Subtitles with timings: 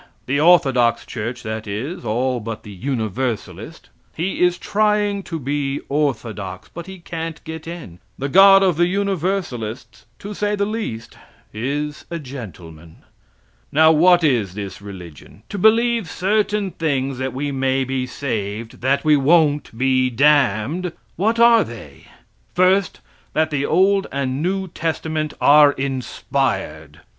[0.25, 3.89] The orthodox church that is, all but the Universalist.
[4.15, 7.99] He is trying to be orthodox, but he can't get in.
[8.17, 11.19] The God of the Universalists, to say the least,
[11.53, 13.03] is a gentleman.
[13.71, 15.43] Now, what is this religion?
[15.49, 20.93] To believe certain things that we may be saved, that we won't be damned.
[21.15, 22.07] What are they?
[22.55, 23.01] First,
[23.33, 27.01] that the old and new testament are inspired.